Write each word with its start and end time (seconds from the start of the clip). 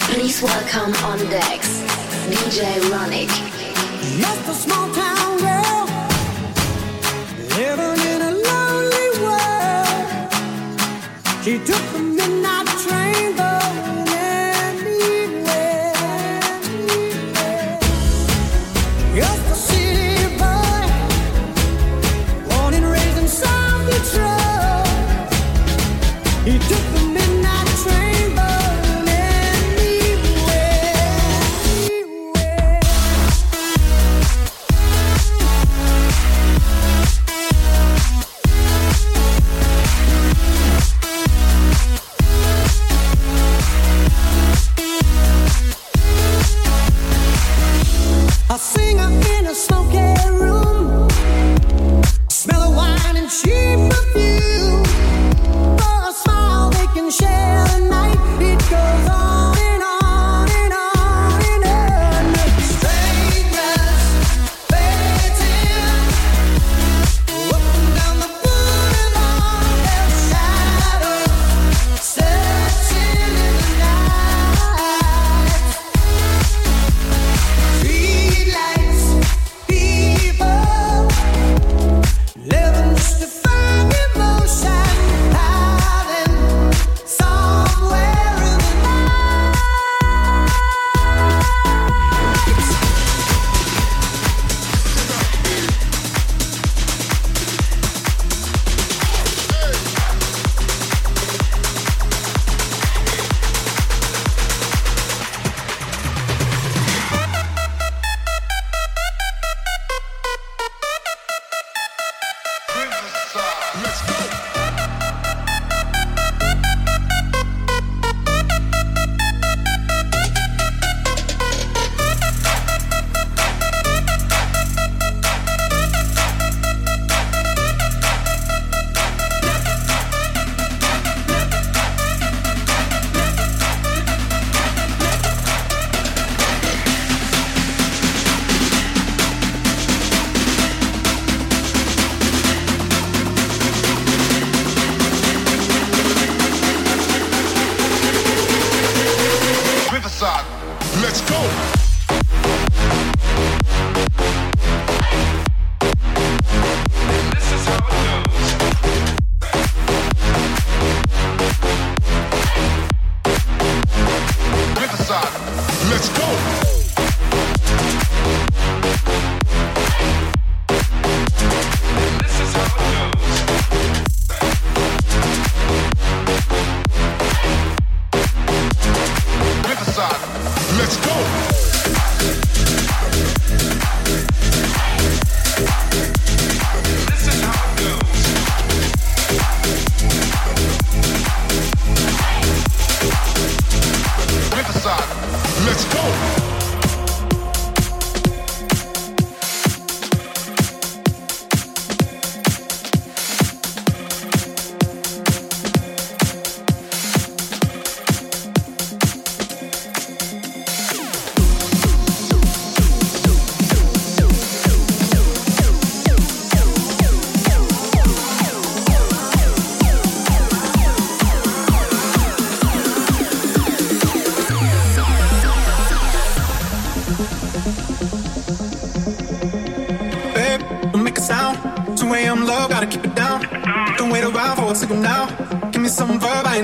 Please 0.00 0.42
welcome 0.42 0.94
on 1.04 1.18
decks, 1.30 1.82
DJ 2.28 2.80
Ronick. 2.90 3.28
Just 4.18 4.48
a 4.48 4.54
small 4.54 4.92
town. 4.94 5.13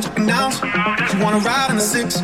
and 0.06 0.26
downs. 0.26 0.60
You 1.12 1.18
wanna 1.22 1.38
ride 1.38 1.70
in 1.70 1.76
the 1.76 1.82
six, 1.82 2.22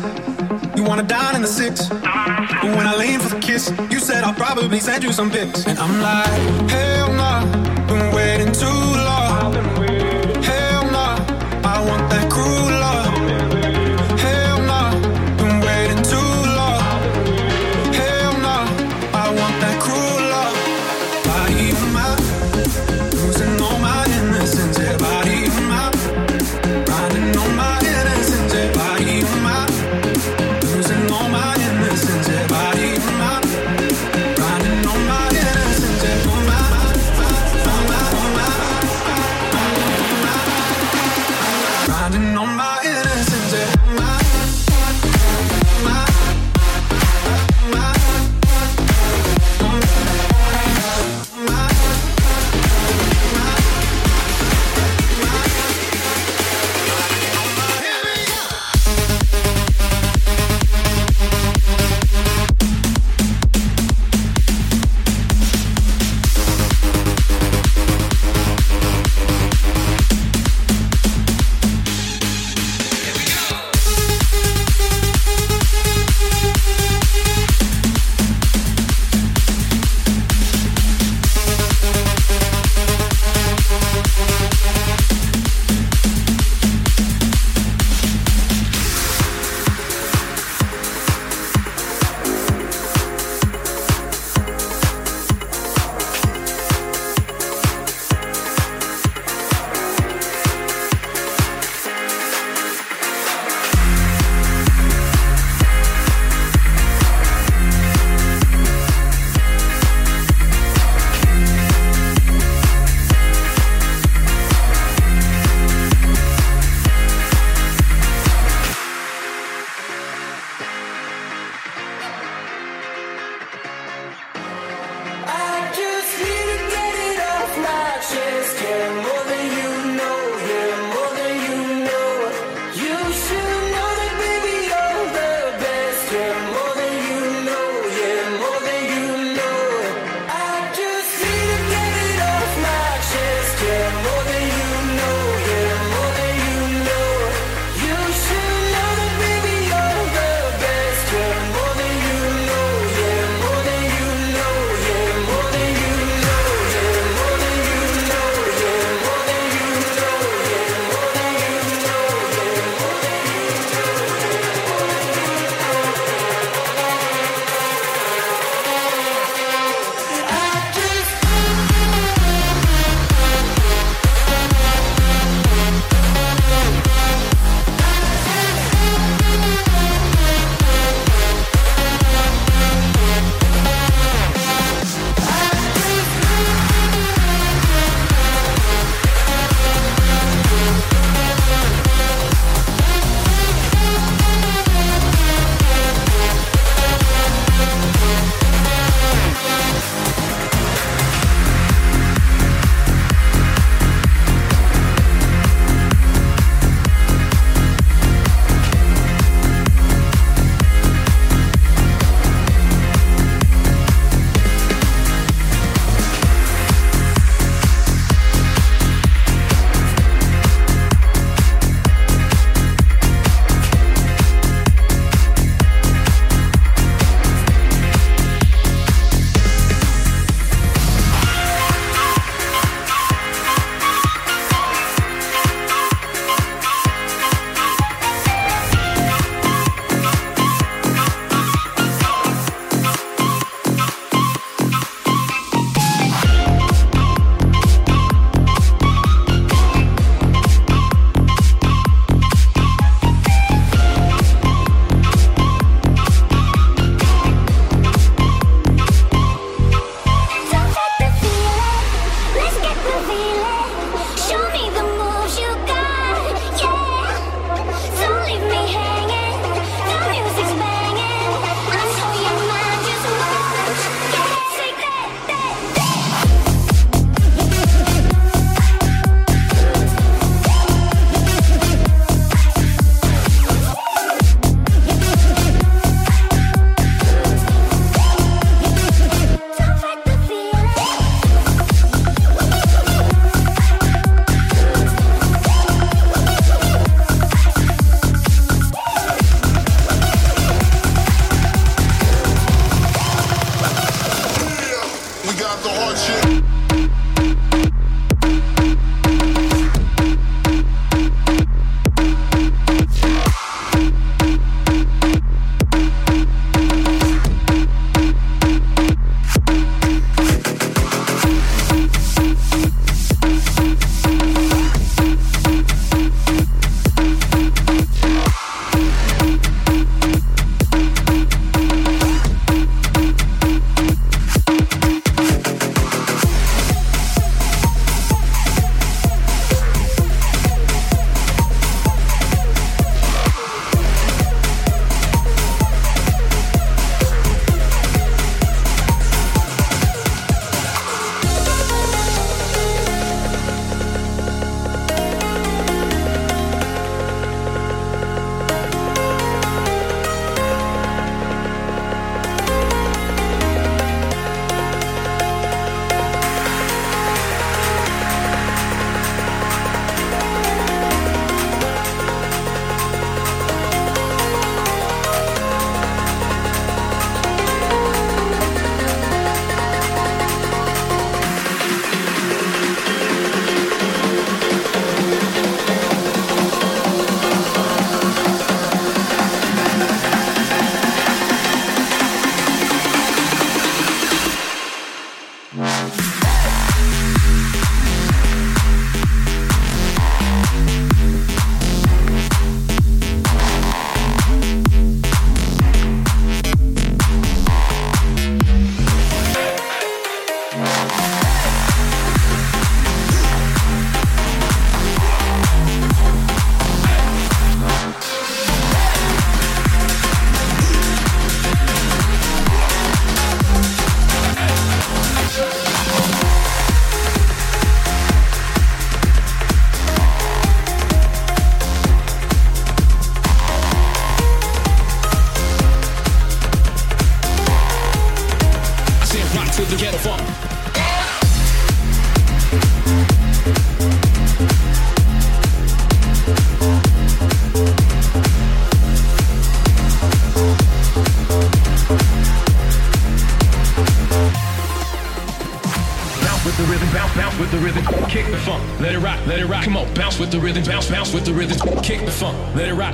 you 0.75 0.83
wanna 0.83 1.03
dine 1.03 1.35
in 1.35 1.41
the 1.41 1.47
six. 1.47 1.89
But 1.89 2.71
when 2.75 2.87
I 2.87 2.95
lean 2.95 3.19
for 3.19 3.35
the 3.35 3.41
kiss, 3.41 3.71
you 3.91 3.99
said 3.99 4.23
I'll 4.23 4.33
probably 4.33 4.79
send 4.79 5.03
you 5.03 5.11
some 5.11 5.29
pics, 5.29 5.65
and 5.65 5.77
I'm 5.79 6.01
like, 6.01 6.69
hell 6.69 7.13
nah, 7.13 7.45
been 7.87 8.15
waiting 8.15 8.51
too 8.51 8.86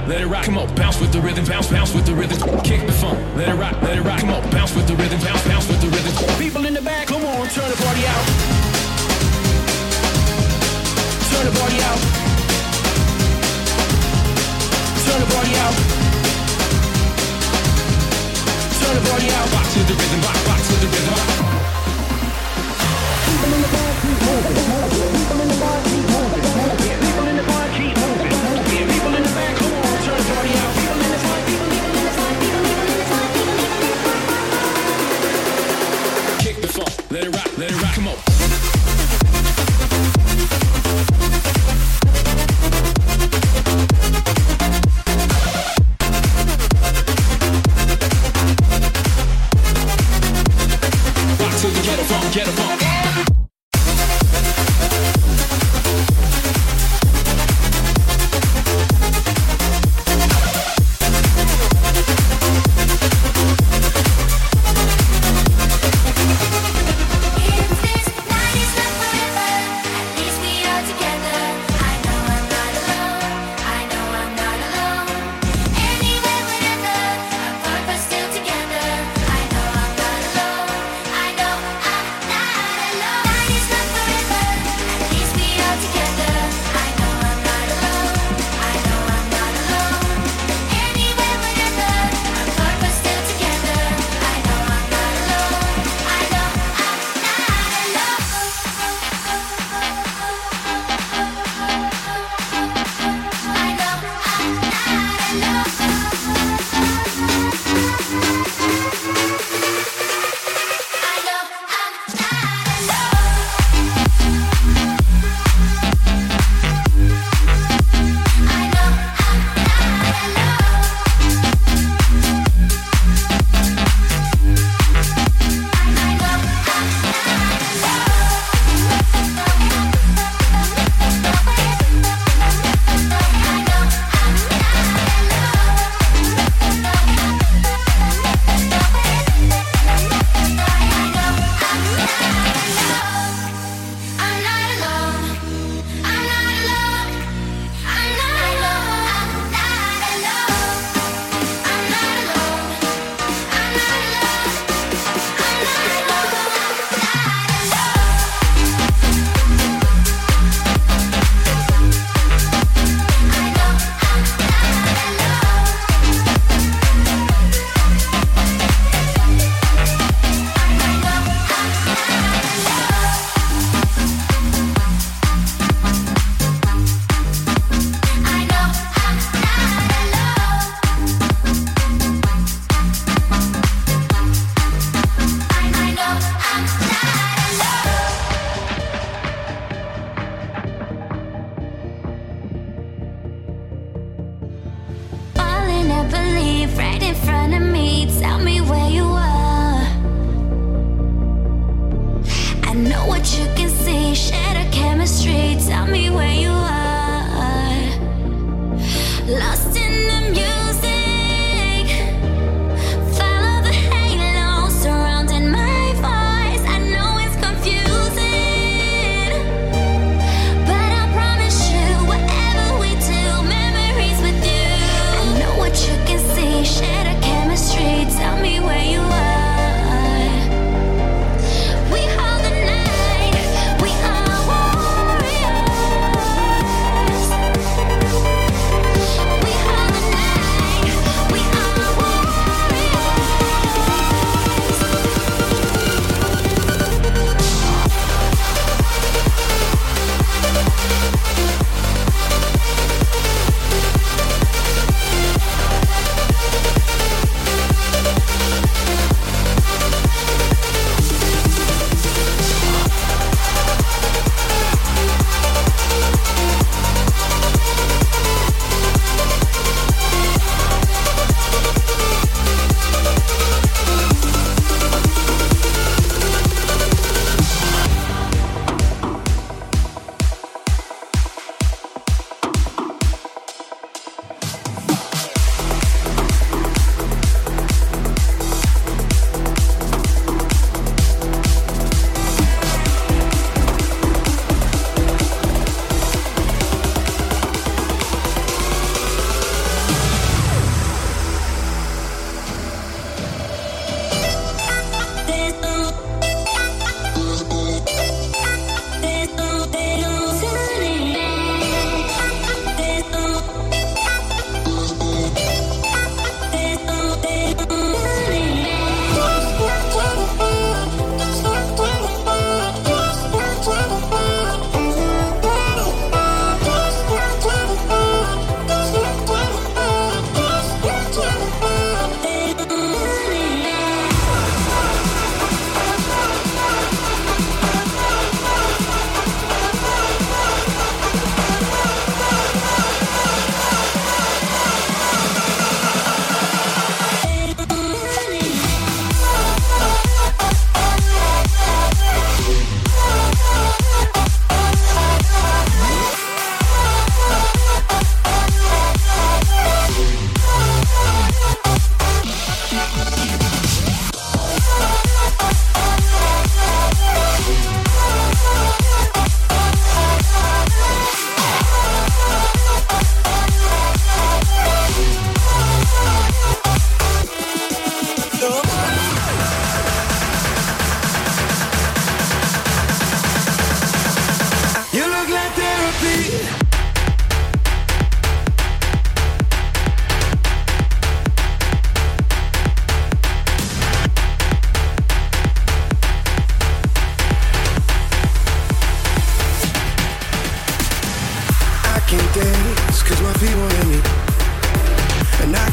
let 0.07 0.19
it 0.21 0.27
rock, 0.27 0.42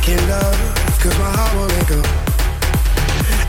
can't 0.03 0.29
love, 0.29 0.57
cause 0.99 1.17
my 1.19 1.29
heart 1.29 1.53
won't 1.57 1.73
let 1.77 1.87
go. 1.89 2.01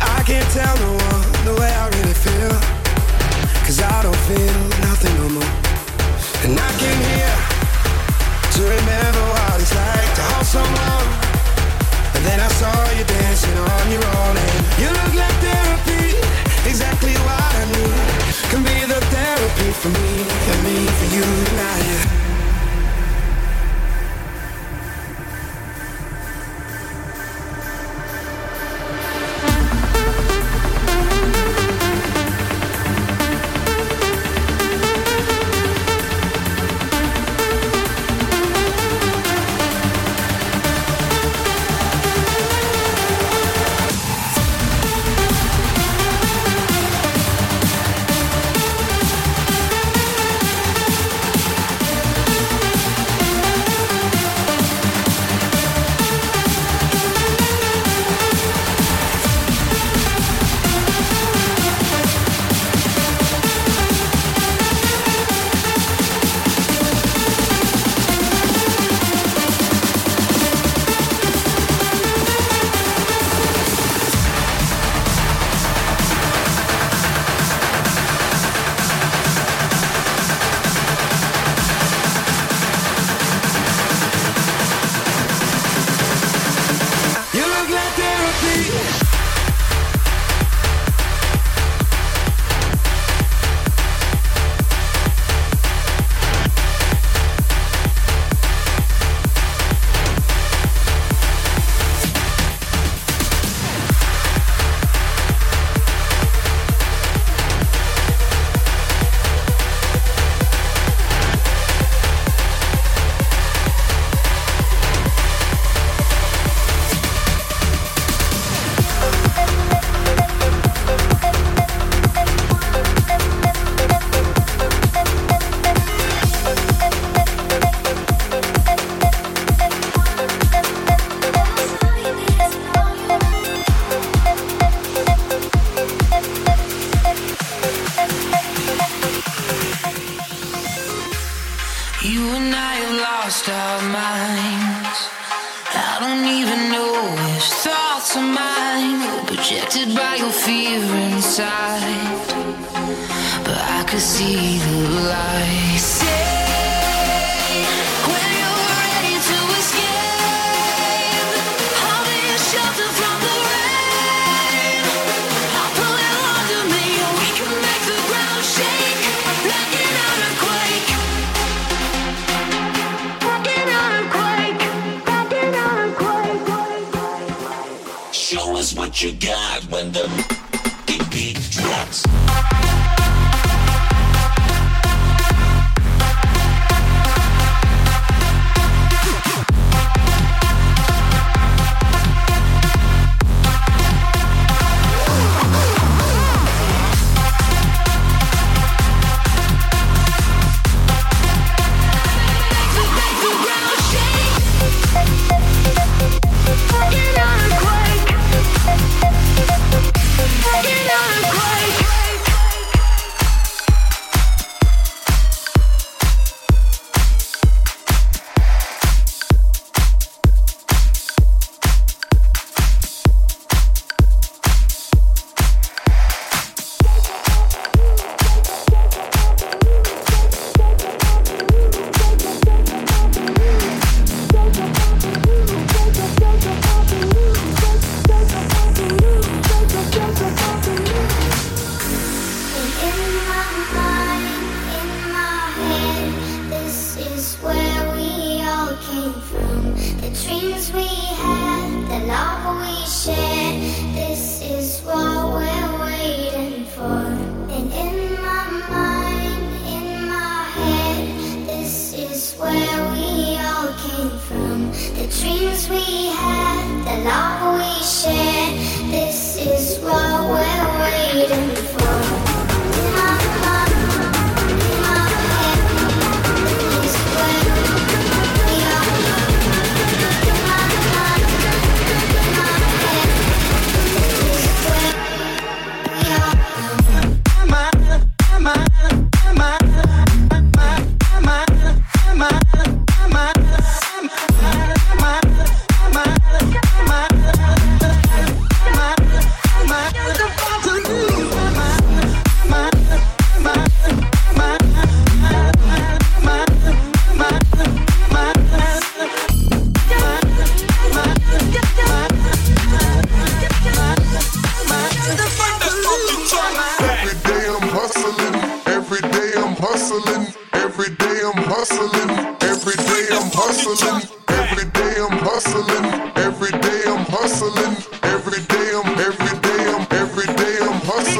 I 0.02 0.20
can't 0.28 0.50
tell 0.52 0.76
no 0.84 0.92
one 1.00 1.28
the 1.48 1.56
way 1.56 1.72
I 1.72 1.88
really 1.96 2.18
feel, 2.26 2.54
cause 3.64 3.80
I 3.80 4.04
don't 4.04 4.22
feel 4.28 4.58
nothing 4.84 5.16
no 5.22 5.28
more. 5.40 5.54
And 6.44 6.60
I 6.60 6.70
came 6.76 7.02
here 7.16 7.40
to 8.56 8.62
remember 8.68 9.24
what 9.32 9.64
it's 9.64 9.72
like 9.72 10.12
to 10.20 10.24
hold 10.36 10.46
someone. 10.46 11.08
And 12.16 12.24
then 12.28 12.40
I 12.44 12.50
saw 12.60 12.76
you 13.00 13.06
dancing 13.08 13.58
on 13.58 13.86
your 13.88 14.04
own, 14.04 14.36
and 14.36 14.56
you 14.82 14.90
look 14.92 15.14
like 15.16 15.38
therapy, 15.40 16.20
exactly 16.68 17.16
what 17.24 17.52
I 17.62 17.64
need. 17.72 17.96
Can 18.52 18.62
be 18.68 18.78
the 18.92 19.00
therapy 19.08 19.70
for 19.72 19.90
me, 19.90 20.10
for 20.46 20.58
me 20.68 20.76
for 21.00 21.08
you 21.16 21.24
tonight. 21.48 21.81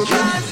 I'm 0.04 0.51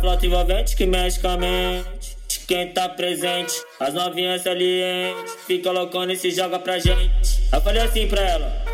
flauta 0.00 0.26
envolvente 0.26 0.76
que 0.76 0.86
mexe 0.86 1.20
com 1.20 1.28
a 1.28 1.36
mente. 1.36 2.16
Quem 2.46 2.72
tá 2.72 2.88
presente, 2.88 3.54
as 3.78 3.92
novinhas 3.92 4.42
salientes. 4.42 5.36
Fica 5.46 5.70
loucona 5.70 6.12
e 6.12 6.16
se 6.16 6.30
joga 6.30 6.58
pra 6.58 6.78
gente. 6.78 7.42
Eu 7.52 7.60
falei 7.60 7.82
assim 7.82 8.08
pra 8.08 8.20
ela. 8.20 8.64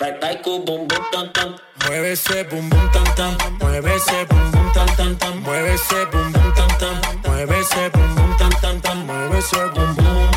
Vai, 0.00 0.18
vai 0.18 0.42
com 0.42 0.50
o 0.50 0.58
bumbum 0.60 1.10
tam 1.10 1.28
tam. 1.28 1.56
Mueve 1.84 2.12
ese 2.12 2.44
bum 2.44 2.68
bum 2.68 2.88
tam 2.92 3.04
tam, 3.14 3.36
mueve 3.60 3.94
ese 3.94 4.24
bum 4.26 4.50
bum 4.50 4.72
tam 4.72 4.86
tam 4.96 5.14
tam, 5.16 5.36
mueve 5.40 5.74
ese 5.74 6.06
bum 6.06 6.32
bum 6.32 6.52
tam 6.52 6.68
tam, 6.78 7.00
mueve 7.26 7.58
ese 7.58 7.90
bum 7.90 8.14
bum 8.14 8.36
tam 8.36 8.50
tam 8.60 8.80
tam, 8.80 8.96
mueve 9.06 9.38
ese 9.38 9.68
bum 9.74 9.94
bum, 9.94 10.30